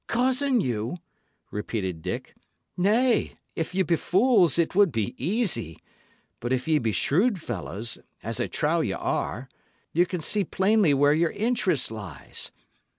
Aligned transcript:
"Cozen 0.07 0.61
you!" 0.61 0.97
repeated 1.51 2.01
Dick. 2.01 2.35
"Nay, 2.75 3.35
if 3.55 3.75
ye 3.75 3.83
be 3.83 3.97
fools, 3.97 4.57
it 4.57 4.73
would 4.73 4.91
be 4.91 5.13
easy. 5.23 5.77
But 6.39 6.51
if 6.51 6.67
ye 6.67 6.79
be 6.79 6.91
shrewd 6.91 7.39
fellows, 7.39 7.99
as 8.23 8.39
I 8.39 8.47
trow 8.47 8.81
ye 8.81 8.93
are, 8.93 9.47
ye 9.93 10.05
can 10.05 10.21
see 10.21 10.43
plainly 10.43 10.95
where 10.95 11.13
your 11.13 11.29
interest 11.29 11.91
lies. 11.91 12.49